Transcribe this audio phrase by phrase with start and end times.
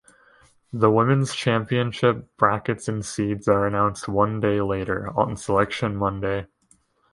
[0.73, 6.47] The women's championship brackets and seeds are announced one day later, on Selection Monday.